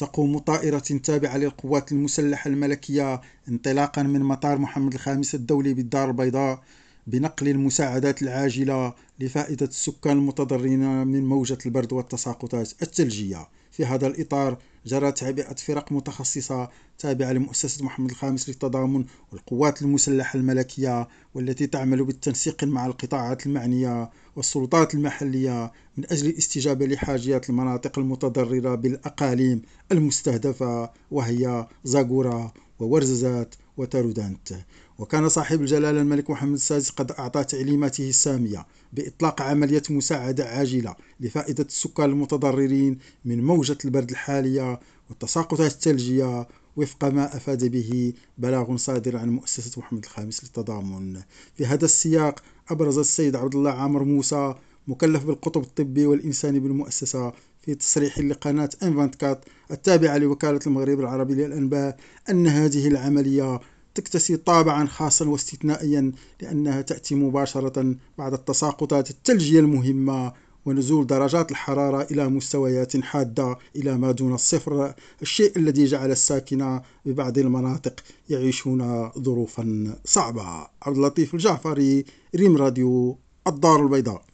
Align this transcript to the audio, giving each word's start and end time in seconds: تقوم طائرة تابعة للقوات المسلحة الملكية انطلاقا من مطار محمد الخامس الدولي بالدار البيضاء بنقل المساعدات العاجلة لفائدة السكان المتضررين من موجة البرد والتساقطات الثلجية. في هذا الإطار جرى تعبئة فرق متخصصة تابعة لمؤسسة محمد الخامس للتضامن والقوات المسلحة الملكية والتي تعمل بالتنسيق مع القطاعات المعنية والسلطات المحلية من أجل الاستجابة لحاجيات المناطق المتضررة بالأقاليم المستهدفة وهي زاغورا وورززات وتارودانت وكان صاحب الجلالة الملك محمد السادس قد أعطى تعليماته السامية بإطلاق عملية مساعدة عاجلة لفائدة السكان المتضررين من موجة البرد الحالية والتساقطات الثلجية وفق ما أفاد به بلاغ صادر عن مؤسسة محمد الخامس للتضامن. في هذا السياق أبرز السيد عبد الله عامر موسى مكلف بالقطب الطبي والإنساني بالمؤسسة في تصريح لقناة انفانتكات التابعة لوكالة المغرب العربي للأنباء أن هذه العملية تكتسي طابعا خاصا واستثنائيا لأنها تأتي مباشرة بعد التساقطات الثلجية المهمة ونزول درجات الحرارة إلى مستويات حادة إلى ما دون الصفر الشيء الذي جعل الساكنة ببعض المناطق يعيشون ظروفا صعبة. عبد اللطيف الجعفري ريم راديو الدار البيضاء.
تقوم 0.00 0.38
طائرة 0.38 0.78
تابعة 0.78 1.36
للقوات 1.36 1.92
المسلحة 1.92 2.48
الملكية 2.48 3.20
انطلاقا 3.48 4.02
من 4.02 4.20
مطار 4.20 4.58
محمد 4.58 4.94
الخامس 4.94 5.34
الدولي 5.34 5.74
بالدار 5.74 6.08
البيضاء 6.08 6.62
بنقل 7.06 7.48
المساعدات 7.48 8.22
العاجلة 8.22 8.94
لفائدة 9.20 9.66
السكان 9.66 10.12
المتضررين 10.12 11.06
من 11.06 11.26
موجة 11.26 11.58
البرد 11.66 11.92
والتساقطات 11.92 12.72
الثلجية. 12.82 13.48
في 13.80 13.86
هذا 13.86 14.06
الإطار 14.06 14.58
جرى 14.86 15.12
تعبئة 15.12 15.54
فرق 15.54 15.92
متخصصة 15.92 16.68
تابعة 16.98 17.32
لمؤسسة 17.32 17.84
محمد 17.84 18.10
الخامس 18.10 18.48
للتضامن 18.48 19.04
والقوات 19.32 19.82
المسلحة 19.82 20.38
الملكية 20.38 21.08
والتي 21.34 21.66
تعمل 21.66 22.04
بالتنسيق 22.04 22.64
مع 22.64 22.86
القطاعات 22.86 23.46
المعنية 23.46 24.10
والسلطات 24.36 24.94
المحلية 24.94 25.72
من 25.96 26.04
أجل 26.10 26.28
الاستجابة 26.28 26.86
لحاجيات 26.86 27.50
المناطق 27.50 27.98
المتضررة 27.98 28.74
بالأقاليم 28.74 29.62
المستهدفة 29.92 30.90
وهي 31.10 31.66
زاغورا 31.84 32.52
وورززات 32.80 33.54
وتارودانت 33.80 34.52
وكان 34.98 35.28
صاحب 35.28 35.60
الجلالة 35.60 36.00
الملك 36.00 36.30
محمد 36.30 36.52
السادس 36.52 36.90
قد 36.90 37.12
أعطى 37.12 37.44
تعليماته 37.44 38.08
السامية 38.08 38.66
بإطلاق 38.92 39.42
عملية 39.42 39.82
مساعدة 39.90 40.44
عاجلة 40.44 40.94
لفائدة 41.20 41.64
السكان 41.64 42.10
المتضررين 42.10 42.98
من 43.24 43.44
موجة 43.44 43.78
البرد 43.84 44.10
الحالية 44.10 44.80
والتساقطات 45.10 45.72
الثلجية 45.72 46.48
وفق 46.76 47.04
ما 47.04 47.36
أفاد 47.36 47.64
به 47.64 48.12
بلاغ 48.38 48.76
صادر 48.76 49.16
عن 49.16 49.28
مؤسسة 49.30 49.80
محمد 49.80 50.04
الخامس 50.04 50.44
للتضامن. 50.44 51.20
في 51.54 51.66
هذا 51.66 51.84
السياق 51.84 52.42
أبرز 52.70 52.98
السيد 52.98 53.36
عبد 53.36 53.54
الله 53.54 53.70
عامر 53.70 54.04
موسى 54.04 54.54
مكلف 54.88 55.24
بالقطب 55.24 55.62
الطبي 55.62 56.06
والإنساني 56.06 56.60
بالمؤسسة 56.60 57.32
في 57.62 57.74
تصريح 57.74 58.18
لقناة 58.18 58.70
انفانتكات 58.82 59.44
التابعة 59.70 60.18
لوكالة 60.18 60.60
المغرب 60.66 61.00
العربي 61.00 61.34
للأنباء 61.34 61.96
أن 62.30 62.46
هذه 62.46 62.88
العملية 62.88 63.60
تكتسي 63.94 64.36
طابعا 64.36 64.86
خاصا 64.86 65.28
واستثنائيا 65.28 66.12
لأنها 66.42 66.82
تأتي 66.82 67.14
مباشرة 67.14 67.94
بعد 68.18 68.32
التساقطات 68.32 69.10
الثلجية 69.10 69.60
المهمة 69.60 70.32
ونزول 70.66 71.06
درجات 71.06 71.50
الحرارة 71.50 72.02
إلى 72.10 72.28
مستويات 72.28 72.96
حادة 72.96 73.58
إلى 73.76 73.98
ما 73.98 74.12
دون 74.12 74.34
الصفر 74.34 74.94
الشيء 75.22 75.52
الذي 75.56 75.84
جعل 75.84 76.10
الساكنة 76.10 76.82
ببعض 77.06 77.38
المناطق 77.38 78.00
يعيشون 78.30 79.10
ظروفا 79.18 79.94
صعبة. 80.04 80.42
عبد 80.82 80.96
اللطيف 80.96 81.34
الجعفري 81.34 82.04
ريم 82.36 82.56
راديو 82.56 83.18
الدار 83.46 83.82
البيضاء. 83.82 84.22